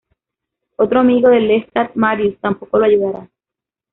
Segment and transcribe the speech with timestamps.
[0.77, 3.29] Otro amigo de Lestat, Marius, tampoco lo ayudará.